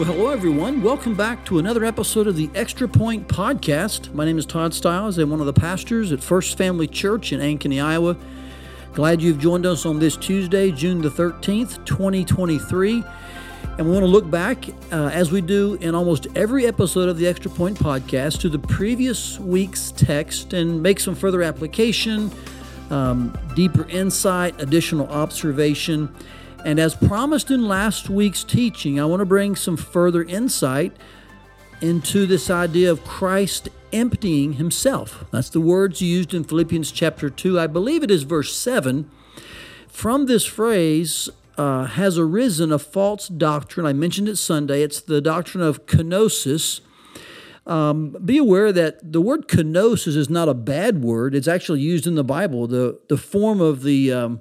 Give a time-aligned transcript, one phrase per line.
[0.00, 0.80] Well, hello, everyone.
[0.80, 4.14] Welcome back to another episode of the Extra Point Podcast.
[4.14, 5.18] My name is Todd Stiles.
[5.18, 8.16] I'm one of the pastors at First Family Church in Ankeny, Iowa.
[8.94, 13.04] Glad you've joined us on this Tuesday, June the 13th, 2023.
[13.76, 17.18] And we want to look back, uh, as we do in almost every episode of
[17.18, 22.30] the Extra Point Podcast, to the previous week's text and make some further application,
[22.88, 26.08] um, deeper insight, additional observation
[26.64, 30.96] and as promised in last week's teaching, I want to bring some further insight
[31.80, 35.24] into this idea of Christ emptying himself.
[35.30, 37.58] That's the words used in Philippians chapter 2.
[37.58, 39.10] I believe it is verse 7.
[39.88, 43.86] From this phrase uh, has arisen a false doctrine.
[43.86, 44.82] I mentioned it Sunday.
[44.82, 46.80] It's the doctrine of kenosis.
[47.66, 51.34] Um, be aware that the word kenosis is not a bad word.
[51.34, 52.66] It's actually used in the Bible.
[52.66, 54.40] The, the form of the um,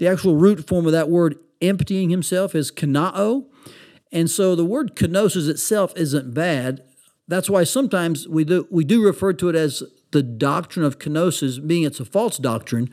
[0.00, 3.46] the actual root form of that word emptying himself is kanao.
[4.12, 6.82] And so the word kenosis itself isn't bad.
[7.28, 11.64] That's why sometimes we do, we do refer to it as the doctrine of kenosis,
[11.64, 12.90] being it's a false doctrine.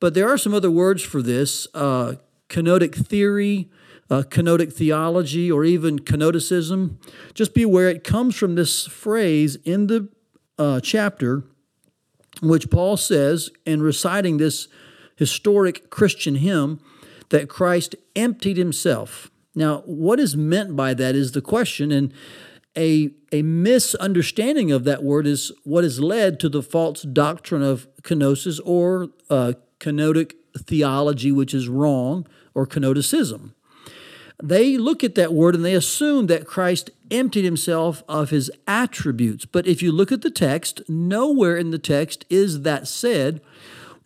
[0.00, 2.14] But there are some other words for this uh,
[2.48, 3.70] kenotic theory,
[4.10, 6.96] uh, kenotic theology, or even kenoticism.
[7.34, 10.08] Just be aware it comes from this phrase in the
[10.58, 11.44] uh, chapter,
[12.42, 14.68] which Paul says in reciting this
[15.16, 16.80] historic Christian hymn
[17.30, 19.30] that Christ emptied himself.
[19.54, 22.12] Now, what is meant by that is the question, and
[22.76, 27.88] a, a misunderstanding of that word is what has led to the false doctrine of
[28.02, 33.52] kenosis or uh, kenotic theology, which is wrong, or kenoticism.
[34.40, 39.44] They look at that word and they assume that Christ emptied himself of his attributes.
[39.44, 43.40] But if you look at the text, nowhere in the text is that said.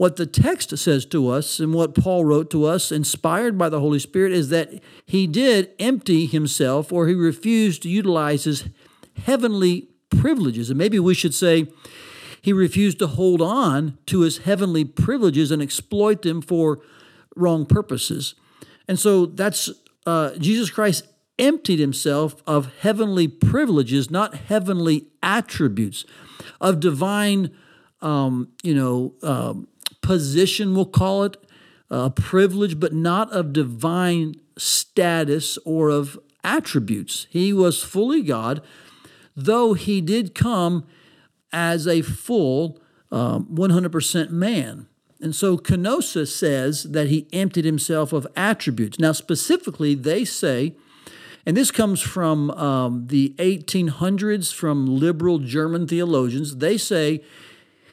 [0.02, 3.78] What the text says to us and what Paul wrote to us, inspired by the
[3.78, 8.64] Holy Spirit, is that he did empty himself or he refused to utilize his
[9.26, 10.70] heavenly privileges.
[10.70, 11.68] And maybe we should say
[12.40, 16.80] he refused to hold on to his heavenly privileges and exploit them for
[17.36, 18.34] wrong purposes.
[18.88, 19.70] And so that's
[20.04, 21.06] uh, Jesus Christ
[21.38, 26.04] emptied himself of heavenly privileges, not heavenly attributes,
[26.60, 27.52] of divine,
[28.00, 29.68] um, you know, um,
[30.02, 31.36] position, we'll call it,
[31.90, 37.26] a privilege, but not of divine status or of attributes.
[37.30, 38.62] He was fully God,
[39.36, 40.86] though he did come
[41.52, 42.80] as a full
[43.10, 44.86] um, 100% man.
[45.20, 48.98] And so Kenosis says that he emptied himself of attributes.
[48.98, 50.74] Now, specifically, they say,
[51.46, 57.22] and this comes from um, the 1800s from liberal German theologians, they say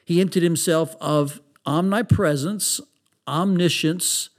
[0.05, 2.81] he emptied himself of omnipresence,
[3.27, 4.29] omniscience,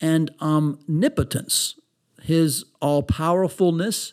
[0.00, 1.78] and omnipotence,
[2.22, 4.12] his all powerfulness,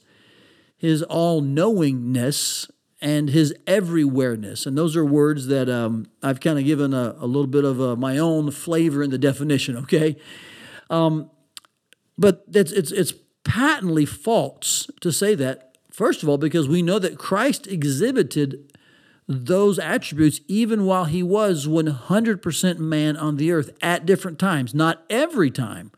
[0.77, 2.69] his all knowingness,
[3.01, 4.65] and his everywhereness.
[4.65, 7.79] And those are words that um, I've kind of given a, a, little bit of
[7.79, 10.17] a, my own flavor in the definition, okay?
[10.89, 11.31] Um,
[12.17, 13.13] but it's, it's, it's
[13.43, 18.71] patently false to say that, first of all, because we know that Christ exhibited
[19.31, 24.73] those attributes even while he was 100% man on the earth at different times.
[24.73, 25.91] Not every time,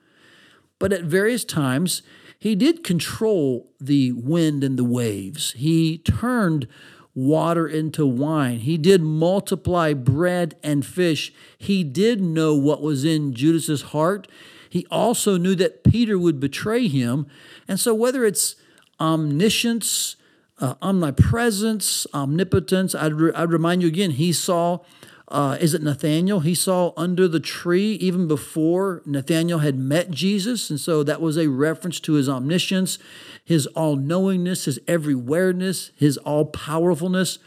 [0.79, 2.01] but at various times,
[2.38, 5.53] he did control the wind and the waves.
[5.53, 6.67] He turned
[7.16, 8.59] water into wine.
[8.59, 11.31] He did multiply bread and fish.
[11.57, 14.27] He did know what was in Judas's heart.
[14.69, 17.27] He also knew that Peter would betray him.
[17.67, 18.55] And so, whether it's
[18.99, 20.16] omniscience,
[20.63, 22.96] uh, omnipresence, omnipotence.
[22.96, 24.79] I'd, re- I'd remind you again, he saw,
[25.28, 26.40] uh, is it Nathaniel?
[26.40, 30.69] He saw under the tree even before Nathaniel had met Jesus.
[30.69, 32.97] And so that was a reference to his omniscience,
[33.44, 37.40] his all knowingness, his everywhereness, his all powerfulness.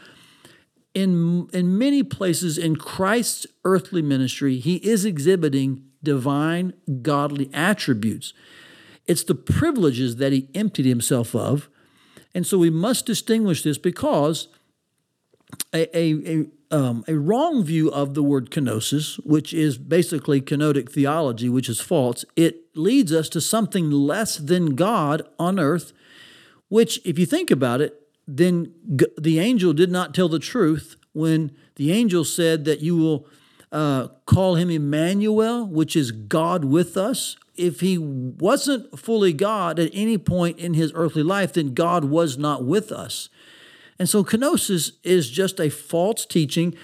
[0.93, 8.33] In, in many places in Christ's earthly ministry, he is exhibiting divine, godly attributes.
[9.07, 11.67] It's the privileges that he emptied himself of
[12.33, 14.47] and so we must distinguish this because
[15.73, 16.13] a, a,
[16.71, 21.69] a, um, a wrong view of the word kenosis, which is basically kenotic theology, which
[21.69, 25.93] is false, it leads us to something less than God on earth,
[26.69, 30.97] which, if you think about it, then g- the angel did not tell the truth
[31.13, 33.27] when the angel said that you will
[33.71, 39.91] uh, call him Emmanuel, which is God with us, if he wasn't fully God at
[39.93, 43.29] any point in his earthly life, then God was not with us.
[43.99, 46.75] And so kenosis is just a false teaching.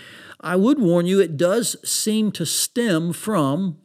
[0.42, 3.78] I would warn you, it does seem to stem from,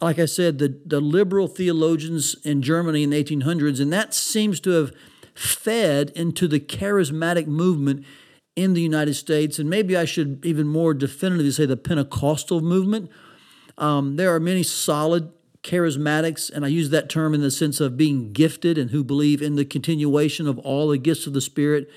[0.00, 4.60] like I said, the, the liberal theologians in Germany in the 1800s, and that seems
[4.60, 4.92] to have
[5.34, 8.04] fed into the charismatic movement
[8.54, 13.10] in the United States, and maybe I should even more definitively say the Pentecostal movement.
[13.76, 15.30] Um, there are many solid
[15.66, 19.42] charismatics, and I use that term in the sense of being gifted and who believe
[19.42, 21.90] in the continuation of all the gifts of the Spirit.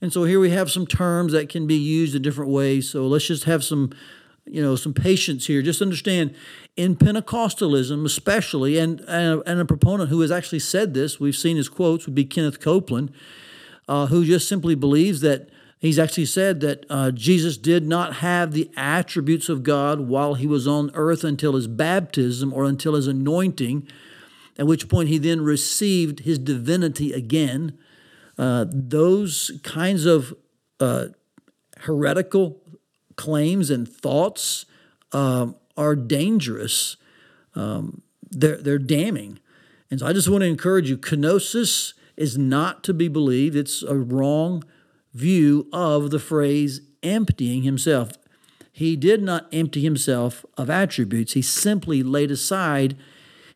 [0.00, 2.88] And so here we have some terms that can be used in different ways.
[2.88, 3.90] So let's just have some,
[4.46, 5.60] you know, some patience here.
[5.60, 6.34] Just understand
[6.76, 11.56] in Pentecostalism, especially, and, and, and a proponent who has actually said this, we've seen
[11.56, 13.10] his quotes, would be Kenneth Copeland,
[13.88, 15.50] uh, who just simply believes that
[15.80, 20.46] He's actually said that uh, Jesus did not have the attributes of God while he
[20.46, 23.86] was on earth until his baptism or until his anointing,
[24.58, 27.78] at which point he then received his divinity again.
[28.36, 30.34] Uh, those kinds of
[30.80, 31.06] uh,
[31.80, 32.60] heretical
[33.14, 34.66] claims and thoughts
[35.12, 36.96] um, are dangerous.
[37.54, 39.38] Um, they're, they're damning.
[39.90, 43.84] And so I just want to encourage you kenosis is not to be believed, it's
[43.84, 44.64] a wrong
[45.12, 48.12] view of the phrase emptying himself.
[48.72, 52.96] He did not empty himself of attributes, he simply laid aside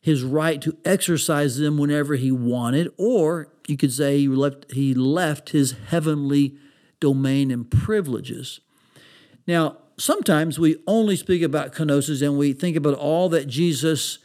[0.00, 4.94] his right to exercise them whenever he wanted, or you could say he left, he
[4.94, 6.56] left his heavenly
[6.98, 8.60] domain and privileges.
[9.46, 14.18] Now, sometimes we only speak about kenosis and we think about all that Jesus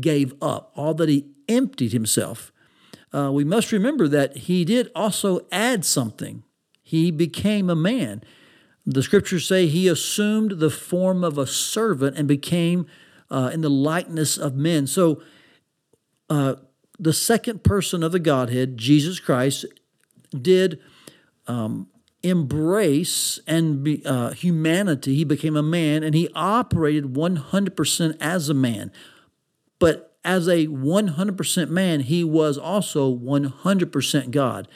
[0.00, 2.52] gave up, all that he emptied himself.
[3.12, 6.44] Uh, we must remember that he did also add something
[6.94, 8.22] he became a man.
[8.86, 12.86] The scriptures say he assumed the form of a servant and became
[13.30, 14.86] uh, in the likeness of men.
[14.86, 15.22] So,
[16.30, 16.56] uh,
[16.98, 19.64] the second person of the Godhead, Jesus Christ,
[20.30, 20.78] did
[21.48, 21.88] um,
[22.22, 25.16] embrace and be, uh, humanity.
[25.16, 28.92] He became a man and he operated 100% as a man.
[29.80, 34.68] But as a 100% man, he was also 100% God.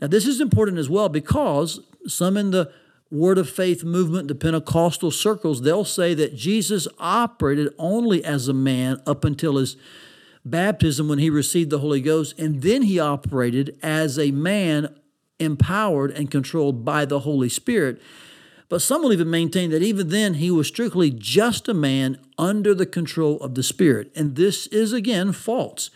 [0.00, 2.72] Now, this is important as well because some in the
[3.10, 8.52] Word of Faith movement, the Pentecostal circles, they'll say that Jesus operated only as a
[8.52, 9.76] man up until his
[10.44, 14.94] baptism when he received the Holy Ghost, and then he operated as a man
[15.38, 18.00] empowered and controlled by the Holy Spirit.
[18.68, 22.74] But some will even maintain that even then he was strictly just a man under
[22.74, 24.10] the control of the Spirit.
[24.14, 25.90] And this is again false.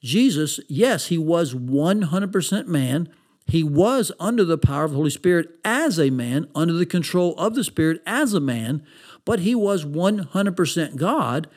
[0.00, 3.08] Jesus, yes, he was 100% man,
[3.48, 7.34] he was under the power of the Holy Spirit as a man, under the control
[7.36, 8.82] of the Spirit as a man,
[9.24, 11.48] but he was 100% God.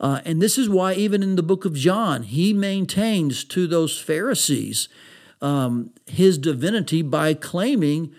[0.00, 4.00] Uh, and this is why, even in the book of John, he maintains to those
[4.00, 4.88] Pharisees
[5.42, 8.12] um, his divinity by claiming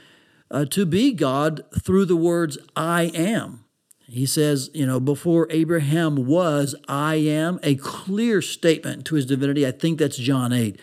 [0.52, 3.66] uh, to be God through the words, I am.
[4.08, 9.68] He says, you know, before Abraham was, I am, a clear statement to his divinity.
[9.68, 10.80] I think that's John 8.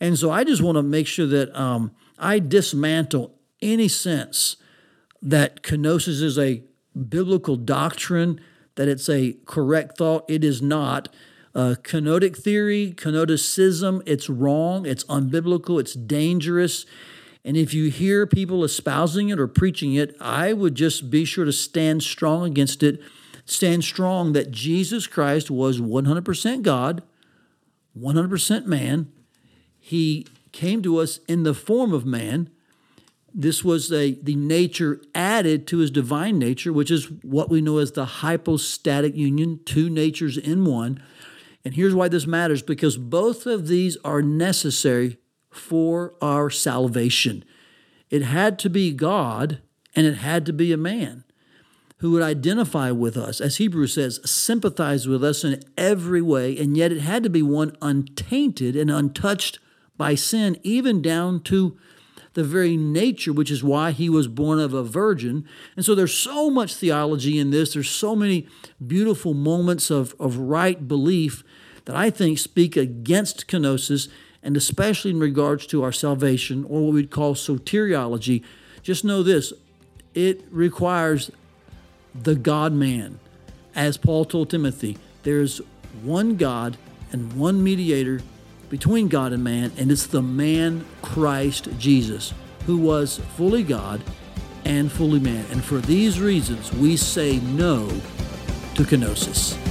[0.00, 4.56] And so I just want to make sure that um, I dismantle any sense
[5.22, 6.62] that kenosis is a
[7.08, 8.40] biblical doctrine,
[8.74, 10.24] that it's a correct thought.
[10.28, 11.08] It is not.
[11.54, 16.84] Uh, kenotic theory, kenoticism, it's wrong, it's unbiblical, it's dangerous.
[17.44, 21.44] And if you hear people espousing it or preaching it, I would just be sure
[21.44, 23.00] to stand strong against it.
[23.44, 27.02] Stand strong that Jesus Christ was 100% God,
[27.96, 29.12] 100% man,
[29.86, 32.48] he came to us in the form of man.
[33.34, 37.76] This was a, the nature added to his divine nature, which is what we know
[37.76, 41.02] as the hypostatic union, two natures in one.
[41.66, 45.18] And here's why this matters because both of these are necessary
[45.50, 47.44] for our salvation.
[48.08, 49.60] It had to be God
[49.94, 51.24] and it had to be a man
[51.98, 56.74] who would identify with us, as Hebrews says, sympathize with us in every way, and
[56.74, 59.58] yet it had to be one untainted and untouched
[59.96, 61.76] by sin, even down to
[62.34, 65.46] the very nature, which is why he was born of a virgin.
[65.76, 67.72] And so there's so much theology in this.
[67.72, 68.48] There's so many
[68.84, 71.44] beautiful moments of, of right belief
[71.84, 74.08] that I think speak against kenosis,
[74.42, 78.42] and especially in regards to our salvation, or what we'd call soteriology.
[78.82, 79.52] Just know this
[80.14, 81.30] it requires
[82.14, 83.18] the God man.
[83.74, 85.60] As Paul told Timothy, there's
[86.02, 86.76] one God
[87.10, 88.20] and one mediator
[88.74, 92.34] between God and man, and it's the man Christ Jesus,
[92.66, 94.02] who was fully God
[94.64, 95.46] and fully man.
[95.52, 97.86] And for these reasons, we say no
[98.74, 99.63] to kenosis.